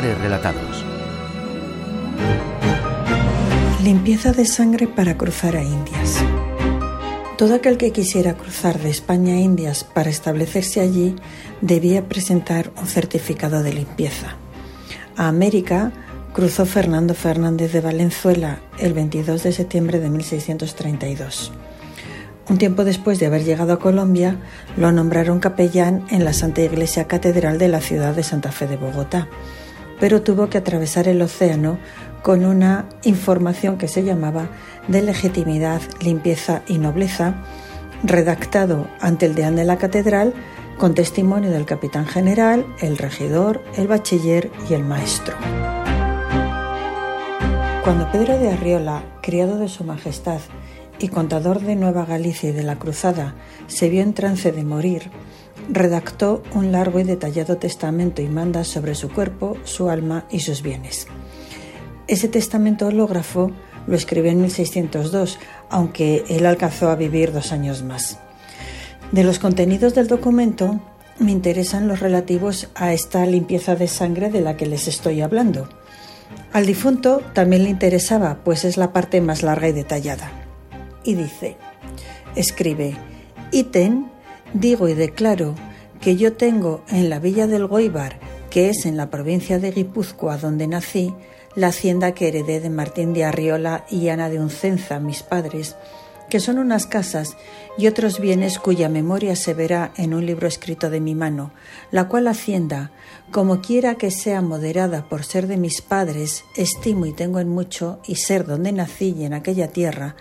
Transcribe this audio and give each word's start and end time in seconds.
Relatados. 0.00 0.84
Limpieza 3.82 4.30
de 4.30 4.46
sangre 4.46 4.86
para 4.86 5.16
cruzar 5.16 5.56
a 5.56 5.64
Indias. 5.64 6.18
Todo 7.36 7.56
aquel 7.56 7.78
que 7.78 7.90
quisiera 7.90 8.34
cruzar 8.34 8.78
de 8.78 8.90
España 8.90 9.34
a 9.34 9.38
Indias 9.38 9.82
para 9.82 10.08
establecerse 10.08 10.80
allí 10.80 11.16
debía 11.62 12.08
presentar 12.08 12.70
un 12.76 12.86
certificado 12.86 13.64
de 13.64 13.72
limpieza. 13.72 14.36
A 15.16 15.26
América 15.26 15.90
cruzó 16.32 16.64
Fernando 16.64 17.14
Fernández 17.14 17.72
de 17.72 17.80
Valenzuela 17.80 18.60
el 18.78 18.92
22 18.92 19.42
de 19.42 19.52
septiembre 19.52 19.98
de 19.98 20.10
1632. 20.10 21.50
Un 22.48 22.56
tiempo 22.56 22.84
después 22.84 23.18
de 23.18 23.26
haber 23.26 23.42
llegado 23.42 23.72
a 23.72 23.80
Colombia, 23.80 24.36
lo 24.76 24.92
nombraron 24.92 25.40
capellán 25.40 26.06
en 26.08 26.24
la 26.24 26.32
Santa 26.32 26.62
Iglesia 26.62 27.08
Catedral 27.08 27.58
de 27.58 27.66
la 27.66 27.80
ciudad 27.80 28.14
de 28.14 28.22
Santa 28.22 28.52
Fe 28.52 28.68
de 28.68 28.76
Bogotá, 28.76 29.26
pero 30.00 30.22
tuvo 30.22 30.48
que 30.48 30.58
atravesar 30.58 31.08
el 31.08 31.22
océano 31.22 31.78
con 32.22 32.44
una 32.44 32.86
información 33.02 33.78
que 33.78 33.88
se 33.88 34.04
llamaba 34.04 34.48
de 34.88 35.02
legitimidad, 35.02 35.80
limpieza 36.00 36.62
y 36.66 36.78
nobleza, 36.78 37.34
redactado 38.02 38.88
ante 39.00 39.26
el 39.26 39.34
deán 39.34 39.56
de 39.56 39.64
la 39.64 39.78
catedral 39.78 40.34
con 40.78 40.94
testimonio 40.94 41.50
del 41.50 41.66
capitán 41.66 42.06
general, 42.06 42.64
el 42.80 42.98
regidor, 42.98 43.62
el 43.76 43.88
bachiller 43.88 44.50
y 44.70 44.74
el 44.74 44.84
maestro. 44.84 45.36
Cuando 47.82 48.10
Pedro 48.12 48.38
de 48.38 48.52
Arriola, 48.52 49.02
criado 49.22 49.58
de 49.58 49.68
su 49.68 49.82
majestad 49.82 50.40
y 50.98 51.08
contador 51.08 51.60
de 51.60 51.74
Nueva 51.74 52.04
Galicia 52.04 52.50
y 52.50 52.52
de 52.52 52.62
la 52.62 52.78
Cruzada, 52.78 53.34
se 53.66 53.88
vio 53.88 54.02
en 54.02 54.14
trance 54.14 54.52
de 54.52 54.62
morir, 54.62 55.10
redactó 55.68 56.42
un 56.54 56.72
largo 56.72 56.98
y 56.98 57.04
detallado 57.04 57.58
testamento 57.58 58.22
y 58.22 58.28
manda 58.28 58.64
sobre 58.64 58.94
su 58.94 59.10
cuerpo, 59.10 59.56
su 59.64 59.90
alma 59.90 60.24
y 60.30 60.40
sus 60.40 60.62
bienes. 60.62 61.06
Ese 62.06 62.28
testamento 62.28 62.86
hológrafo 62.86 63.50
lo 63.86 63.96
escribió 63.96 64.30
en 64.30 64.40
1602, 64.40 65.38
aunque 65.70 66.24
él 66.28 66.46
alcanzó 66.46 66.90
a 66.90 66.96
vivir 66.96 67.32
dos 67.32 67.52
años 67.52 67.82
más. 67.82 68.18
De 69.12 69.24
los 69.24 69.38
contenidos 69.38 69.94
del 69.94 70.06
documento 70.06 70.80
me 71.18 71.32
interesan 71.32 71.88
los 71.88 72.00
relativos 72.00 72.68
a 72.74 72.92
esta 72.92 73.24
limpieza 73.26 73.74
de 73.74 73.88
sangre 73.88 74.30
de 74.30 74.40
la 74.40 74.56
que 74.56 74.66
les 74.66 74.88
estoy 74.88 75.20
hablando. 75.20 75.68
Al 76.52 76.66
difunto 76.66 77.22
también 77.32 77.64
le 77.64 77.70
interesaba, 77.70 78.38
pues 78.44 78.64
es 78.64 78.76
la 78.76 78.92
parte 78.92 79.20
más 79.20 79.42
larga 79.42 79.68
y 79.68 79.72
detallada. 79.72 80.30
Y 81.04 81.14
dice, 81.14 81.56
escribe, 82.36 82.96
ítem, 83.50 84.06
digo 84.54 84.88
y 84.88 84.94
declaro 84.94 85.54
que 86.00 86.16
yo 86.16 86.34
tengo 86.34 86.82
en 86.88 87.10
la 87.10 87.18
villa 87.18 87.46
del 87.46 87.66
Goibar, 87.66 88.18
que 88.50 88.70
es 88.70 88.86
en 88.86 88.96
la 88.96 89.10
provincia 89.10 89.58
de 89.58 89.72
Guipúzcoa 89.72 90.38
donde 90.38 90.66
nací, 90.66 91.14
la 91.54 91.68
hacienda 91.68 92.12
que 92.12 92.28
heredé 92.28 92.60
de 92.60 92.70
Martín 92.70 93.12
de 93.12 93.24
Arriola 93.24 93.84
y 93.90 94.08
Ana 94.08 94.28
de 94.28 94.38
Uncenza, 94.38 95.00
mis 95.00 95.22
padres, 95.22 95.76
que 96.28 96.40
son 96.40 96.58
unas 96.58 96.86
casas 96.86 97.36
y 97.76 97.86
otros 97.86 98.20
bienes 98.20 98.58
cuya 98.58 98.88
memoria 98.88 99.34
se 99.34 99.54
verá 99.54 99.92
en 99.96 100.14
un 100.14 100.26
libro 100.26 100.46
escrito 100.46 100.90
de 100.90 101.00
mi 101.00 101.14
mano, 101.14 101.52
la 101.90 102.08
cual 102.08 102.28
hacienda, 102.28 102.92
como 103.32 103.60
quiera 103.60 103.96
que 103.96 104.10
sea 104.10 104.42
moderada 104.42 105.08
por 105.08 105.24
ser 105.24 105.46
de 105.46 105.56
mis 105.56 105.80
padres, 105.80 106.44
estimo 106.56 107.06
y 107.06 107.12
tengo 107.12 107.40
en 107.40 107.48
mucho 107.48 108.00
y 108.06 108.16
ser 108.16 108.46
donde 108.46 108.72
nací 108.72 109.14
y 109.18 109.24
en 109.24 109.32
aquella 109.32 109.68
tierra, 109.68 110.16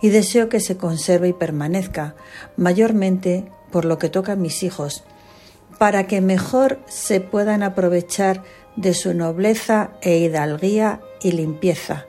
y 0.00 0.08
deseo 0.08 0.48
que 0.48 0.60
se 0.60 0.76
conserve 0.76 1.28
y 1.28 1.32
permanezca, 1.32 2.16
mayormente 2.56 3.46
por 3.72 3.84
lo 3.84 3.98
que 3.98 4.08
toca 4.08 4.32
a 4.32 4.36
mis 4.36 4.62
hijos, 4.62 5.02
para 5.78 6.06
que 6.06 6.20
mejor 6.20 6.78
se 6.86 7.20
puedan 7.20 7.64
aprovechar 7.64 8.44
de 8.76 8.94
su 8.94 9.14
nobleza 9.14 9.90
e 10.00 10.18
hidalguía 10.18 11.00
y 11.20 11.32
limpieza. 11.32 12.06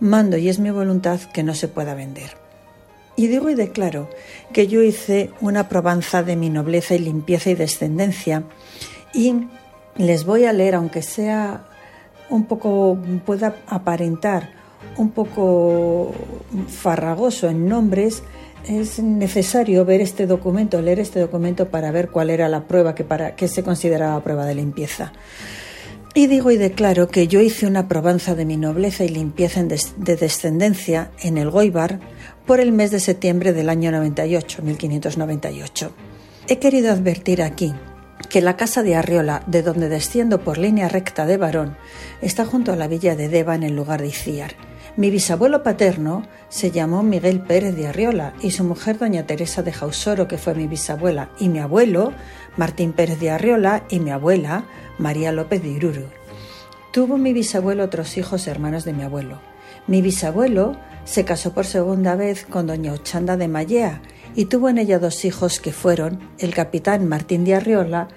Mando 0.00 0.36
y 0.36 0.48
es 0.48 0.58
mi 0.58 0.70
voluntad 0.70 1.20
que 1.32 1.44
no 1.44 1.54
se 1.54 1.68
pueda 1.68 1.94
vender. 1.94 2.36
Y 3.14 3.28
digo 3.28 3.48
y 3.48 3.54
declaro 3.54 4.10
que 4.52 4.66
yo 4.66 4.82
hice 4.82 5.30
una 5.40 5.68
probanza 5.68 6.22
de 6.22 6.36
mi 6.36 6.50
nobleza 6.50 6.94
y 6.94 6.98
limpieza 6.98 7.50
y 7.50 7.54
descendencia 7.54 8.44
y 9.14 9.46
les 9.96 10.26
voy 10.26 10.44
a 10.44 10.52
leer, 10.52 10.74
aunque 10.74 11.00
sea 11.00 11.64
un 12.28 12.44
poco, 12.44 12.98
pueda 13.24 13.56
aparentar 13.66 14.50
un 14.98 15.10
poco 15.10 16.12
farragoso 16.68 17.48
en 17.48 17.68
nombres, 17.68 18.22
es 18.68 18.98
necesario 18.98 19.84
ver 19.84 20.00
este 20.00 20.26
documento, 20.26 20.80
leer 20.82 21.00
este 21.00 21.20
documento 21.20 21.68
para 21.68 21.90
ver 21.90 22.10
cuál 22.10 22.30
era 22.30 22.48
la 22.48 22.66
prueba 22.66 22.94
que, 22.94 23.48
se 23.48 23.62
consideraba 23.62 24.22
prueba 24.22 24.44
de 24.44 24.54
limpieza. 24.54 25.12
Y 26.14 26.26
digo 26.28 26.50
y 26.50 26.56
declaro 26.56 27.08
que 27.08 27.28
yo 27.28 27.40
hice 27.40 27.66
una 27.66 27.88
probanza 27.88 28.34
de 28.34 28.46
mi 28.46 28.56
nobleza 28.56 29.04
y 29.04 29.08
limpieza 29.08 29.62
de 29.62 30.16
descendencia 30.16 31.10
en 31.20 31.36
el 31.36 31.50
Goibar 31.50 32.00
por 32.46 32.60
el 32.60 32.72
mes 32.72 32.90
de 32.90 33.00
septiembre 33.00 33.52
del 33.52 33.68
año 33.68 33.92
98, 33.92 34.62
1598. 34.62 35.92
He 36.48 36.58
querido 36.58 36.90
advertir 36.90 37.42
aquí 37.42 37.74
que 38.30 38.40
la 38.40 38.56
casa 38.56 38.82
de 38.82 38.96
Arriola, 38.96 39.42
de 39.46 39.62
donde 39.62 39.88
desciendo 39.88 40.42
por 40.42 40.58
línea 40.58 40.88
recta 40.88 41.26
de 41.26 41.36
varón, 41.36 41.76
está 42.22 42.46
junto 42.46 42.72
a 42.72 42.76
la 42.76 42.88
villa 42.88 43.14
de 43.14 43.28
Deva 43.28 43.54
en 43.54 43.62
el 43.62 43.76
lugar 43.76 44.00
de 44.00 44.08
Iciar. 44.08 44.65
Mi 44.96 45.10
bisabuelo 45.10 45.62
paterno 45.62 46.22
se 46.48 46.70
llamó 46.70 47.02
Miguel 47.02 47.40
Pérez 47.40 47.76
de 47.76 47.86
Arriola 47.86 48.32
y 48.40 48.52
su 48.52 48.64
mujer 48.64 48.98
doña 48.98 49.26
Teresa 49.26 49.62
de 49.62 49.70
Jausoro, 49.70 50.26
que 50.26 50.38
fue 50.38 50.54
mi 50.54 50.66
bisabuela, 50.66 51.28
y 51.38 51.50
mi 51.50 51.58
abuelo 51.58 52.14
Martín 52.56 52.94
Pérez 52.94 53.20
de 53.20 53.30
Arriola 53.30 53.84
y 53.90 54.00
mi 54.00 54.10
abuela 54.10 54.64
María 54.98 55.32
López 55.32 55.62
de 55.62 55.68
Iruru. 55.68 56.06
Tuvo 56.92 57.18
mi 57.18 57.34
bisabuelo 57.34 57.84
otros 57.84 58.16
hijos 58.16 58.46
hermanos 58.46 58.86
de 58.86 58.94
mi 58.94 59.02
abuelo. 59.02 59.38
Mi 59.86 60.00
bisabuelo 60.00 60.76
se 61.04 61.26
casó 61.26 61.52
por 61.52 61.66
segunda 61.66 62.16
vez 62.16 62.46
con 62.46 62.66
doña 62.66 62.94
Ochanda 62.94 63.36
de 63.36 63.48
Mallea 63.48 64.00
y 64.34 64.46
tuvo 64.46 64.70
en 64.70 64.78
ella 64.78 64.98
dos 64.98 65.26
hijos 65.26 65.60
que 65.60 65.72
fueron 65.72 66.20
el 66.38 66.54
capitán 66.54 67.06
Martín 67.06 67.44
de 67.44 67.54
Arriola, 67.54 68.08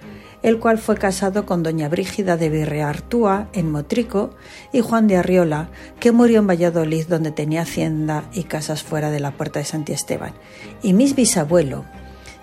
el 0.42 0.60
cual 0.60 0.78
fue 0.78 0.96
casado 0.96 1.46
con 1.46 1.64
doña 1.64 1.90
Brígida 1.90 2.38
de 2.38 2.50
Virreartúa 2.50 3.50
en 3.54 3.72
Motrico 3.72 4.32
y 4.72 4.82
Juan 4.82 5.08
de 5.08 5.18
Arriola, 5.18 5.70
que 6.00 6.12
murió 6.12 6.40
en 6.40 6.48
Valladolid 6.48 7.08
donde 7.08 7.32
tenía 7.32 7.64
hacienda 7.64 8.24
y 8.34 8.44
casas 8.44 8.84
fuera 8.84 9.12
de 9.12 9.20
la 9.20 9.32
puerta 9.32 9.60
de 9.60 9.66
Santi 9.66 9.92
Esteban. 9.92 10.34
Y 10.82 10.94
mi 10.94 11.12
bisabuelo 11.12 11.86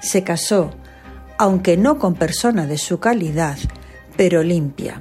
se 0.00 0.22
casó, 0.22 0.70
aunque 1.38 1.76
no 1.76 1.98
con 1.98 2.14
persona 2.14 2.66
de 2.66 2.78
su 2.78 2.98
calidad, 2.98 3.58
pero 4.16 4.42
limpia. 4.42 5.00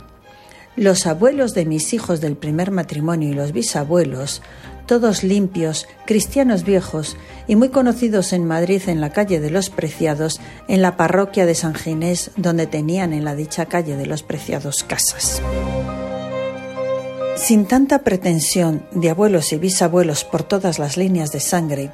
Los 0.75 1.07
abuelos 1.07 1.53
de 1.53 1.65
mis 1.65 1.93
hijos 1.93 2.19
del 2.19 2.35
primer 2.35 2.71
matrimonio 2.71 3.29
y 3.29 3.33
los 3.33 3.53
bisabuelos, 3.53 4.41
todos 4.85 5.23
limpios, 5.23 5.87
cristianos 6.05 6.63
viejos 6.63 7.17
y 7.47 7.55
muy 7.55 7.69
conocidos 7.69 8.33
en 8.33 8.45
Madrid 8.45 8.81
en 8.87 9.01
la 9.01 9.11
calle 9.11 9.39
de 9.39 9.49
los 9.49 9.69
Preciados, 9.69 10.39
en 10.67 10.81
la 10.81 10.97
parroquia 10.97 11.45
de 11.45 11.55
San 11.55 11.75
Ginés, 11.75 12.31
donde 12.35 12.67
tenían 12.67 13.13
en 13.13 13.23
la 13.23 13.35
dicha 13.35 13.65
calle 13.65 13.95
de 13.95 14.05
los 14.05 14.23
Preciados 14.23 14.83
casas. 14.83 15.41
Sin 17.45 17.67
tanta 17.67 17.99
pretensión 17.99 18.87
de 18.89 19.11
abuelos 19.11 19.53
y 19.53 19.57
bisabuelos 19.57 20.23
por 20.23 20.41
todas 20.41 20.79
las 20.79 20.97
líneas 20.97 21.31
de 21.31 21.39
sangre, 21.39 21.91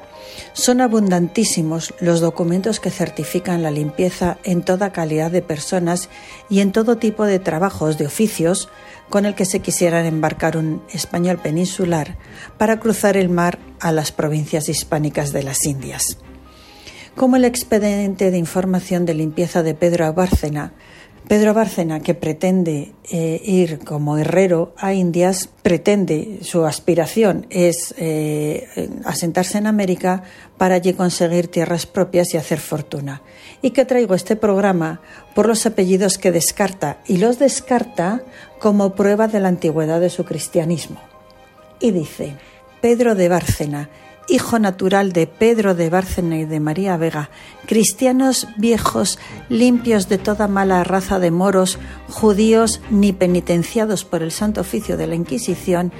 son 0.54 0.80
abundantísimos 0.80 1.92
los 2.00 2.20
documentos 2.22 2.80
que 2.80 2.88
certifican 2.88 3.62
la 3.62 3.70
limpieza 3.70 4.38
en 4.44 4.62
toda 4.62 4.92
calidad 4.92 5.30
de 5.30 5.42
personas 5.42 6.08
y 6.48 6.60
en 6.60 6.72
todo 6.72 6.96
tipo 6.96 7.26
de 7.26 7.38
trabajos 7.38 7.98
de 7.98 8.06
oficios 8.06 8.70
con 9.10 9.26
el 9.26 9.34
que 9.34 9.44
se 9.44 9.60
quisieran 9.60 10.06
embarcar 10.06 10.56
un 10.56 10.82
español 10.90 11.36
peninsular 11.36 12.16
para 12.56 12.80
cruzar 12.80 13.18
el 13.18 13.28
mar 13.28 13.58
a 13.78 13.92
las 13.92 14.10
provincias 14.10 14.70
hispánicas 14.70 15.34
de 15.34 15.42
las 15.42 15.66
Indias. 15.66 16.16
Como 17.14 17.36
el 17.36 17.44
expediente 17.44 18.30
de 18.30 18.38
información 18.38 19.04
de 19.04 19.12
limpieza 19.12 19.62
de 19.62 19.74
Pedro 19.74 20.10
Bárcena 20.14 20.72
Pedro 21.28 21.54
Bárcena, 21.54 22.00
que 22.00 22.14
pretende 22.14 22.92
eh, 23.10 23.40
ir 23.44 23.78
como 23.78 24.18
herrero 24.18 24.74
a 24.76 24.92
Indias, 24.92 25.48
pretende, 25.62 26.40
su 26.42 26.64
aspiración 26.64 27.46
es 27.48 27.94
eh, 27.96 28.90
asentarse 29.04 29.58
en 29.58 29.66
América 29.66 30.24
para 30.58 30.74
allí 30.74 30.92
conseguir 30.92 31.48
tierras 31.48 31.86
propias 31.86 32.34
y 32.34 32.36
hacer 32.36 32.58
fortuna. 32.58 33.22
Y 33.62 33.70
que 33.70 33.84
traigo 33.84 34.14
este 34.14 34.36
programa 34.36 35.00
por 35.34 35.46
los 35.46 35.64
apellidos 35.64 36.18
que 36.18 36.32
descarta, 36.32 36.98
y 37.06 37.18
los 37.18 37.38
descarta 37.38 38.22
como 38.58 38.94
prueba 38.94 39.28
de 39.28 39.40
la 39.40 39.48
antigüedad 39.48 40.00
de 40.00 40.10
su 40.10 40.24
cristianismo. 40.24 41.00
Y 41.80 41.92
dice, 41.92 42.34
Pedro 42.80 43.14
de 43.14 43.28
Bárcena, 43.28 43.88
hijo 44.28 44.58
natural 44.58 45.12
de 45.12 45.26
Pedro 45.26 45.74
de 45.74 45.90
Bárcena 45.90 46.38
y 46.38 46.44
de 46.44 46.60
María 46.60 46.96
Vega, 46.96 47.30
cristianos 47.66 48.48
viejos, 48.56 49.18
limpios 49.48 50.08
de 50.08 50.18
toda 50.18 50.48
mala 50.48 50.84
raza 50.84 51.18
de 51.18 51.30
moros, 51.30 51.78
judíos, 52.08 52.80
ni 52.90 53.12
penitenciados 53.12 54.04
por 54.04 54.22
el 54.22 54.30
santo 54.30 54.60
oficio 54.60 54.96
de 54.96 55.06
la 55.06 55.14
Inquisición, 55.14 55.92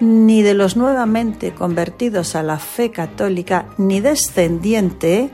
ni 0.00 0.42
de 0.42 0.54
los 0.54 0.76
nuevamente 0.76 1.52
convertidos 1.52 2.34
a 2.34 2.42
la 2.42 2.58
fe 2.58 2.90
católica, 2.90 3.66
ni 3.78 4.00
descendiente 4.00 5.30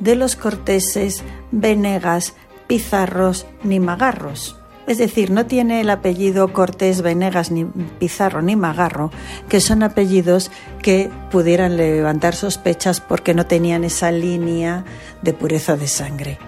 de 0.00 0.14
los 0.14 0.36
corteses, 0.36 1.22
venegas, 1.50 2.34
pizarros, 2.66 3.46
ni 3.64 3.80
magarros. 3.80 4.57
Es 4.88 4.96
decir, 4.96 5.30
no 5.30 5.44
tiene 5.44 5.82
el 5.82 5.90
apellido 5.90 6.50
Cortés, 6.54 7.02
Venegas, 7.02 7.50
ni 7.50 7.66
Pizarro, 7.66 8.40
ni 8.40 8.56
Magarro, 8.56 9.10
que 9.50 9.60
son 9.60 9.82
apellidos 9.82 10.50
que 10.80 11.10
pudieran 11.30 11.76
levantar 11.76 12.34
sospechas 12.34 13.02
porque 13.02 13.34
no 13.34 13.44
tenían 13.44 13.84
esa 13.84 14.10
línea 14.10 14.86
de 15.20 15.34
pureza 15.34 15.76
de 15.76 15.88
sangre. 15.88 16.38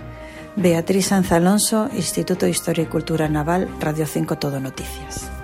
Beatriz 0.57 1.09
Sanz 1.09 1.31
Alonso, 1.33 1.91
Instituto 1.95 2.47
de 2.47 2.53
Historia 2.53 2.85
y 2.85 2.87
Cultura 2.87 3.29
Naval, 3.29 3.69
Radio 3.79 4.07
5 4.07 4.37
Todo 4.39 4.59
Noticias. 4.59 5.40